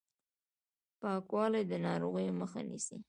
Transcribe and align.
پاکوالی 1.01 1.63
د 1.71 1.73
ناروغیو 1.85 2.37
مخه 2.41 2.61
نیسي 2.69 2.97